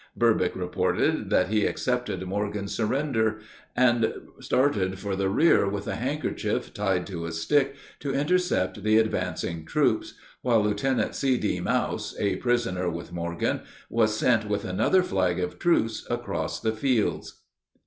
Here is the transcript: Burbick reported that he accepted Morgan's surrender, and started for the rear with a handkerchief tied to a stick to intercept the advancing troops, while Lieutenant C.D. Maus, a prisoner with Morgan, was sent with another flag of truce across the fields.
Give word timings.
Burbick 0.17 0.55
reported 0.55 1.29
that 1.29 1.49
he 1.49 1.67
accepted 1.67 2.25
Morgan's 2.27 2.73
surrender, 2.73 3.39
and 3.75 4.11
started 4.39 4.97
for 4.97 5.15
the 5.15 5.29
rear 5.29 5.69
with 5.69 5.85
a 5.85 5.93
handkerchief 5.93 6.73
tied 6.73 7.05
to 7.05 7.27
a 7.27 7.31
stick 7.31 7.75
to 7.99 8.11
intercept 8.11 8.81
the 8.81 8.97
advancing 8.97 9.63
troops, 9.63 10.15
while 10.41 10.63
Lieutenant 10.63 11.13
C.D. 11.13 11.59
Maus, 11.59 12.15
a 12.19 12.37
prisoner 12.37 12.89
with 12.89 13.13
Morgan, 13.13 13.61
was 13.91 14.17
sent 14.17 14.49
with 14.49 14.65
another 14.65 15.03
flag 15.03 15.39
of 15.39 15.59
truce 15.59 16.07
across 16.09 16.59
the 16.59 16.71
fields. 16.73 17.43